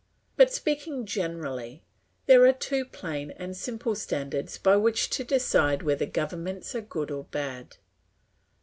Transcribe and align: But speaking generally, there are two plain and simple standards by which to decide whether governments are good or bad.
But 0.35 0.51
speaking 0.51 1.05
generally, 1.05 1.83
there 2.25 2.43
are 2.47 2.53
two 2.53 2.85
plain 2.85 3.29
and 3.37 3.55
simple 3.55 3.93
standards 3.93 4.57
by 4.57 4.75
which 4.75 5.11
to 5.11 5.23
decide 5.23 5.83
whether 5.83 6.07
governments 6.07 6.73
are 6.73 6.81
good 6.81 7.11
or 7.11 7.25
bad. 7.25 7.77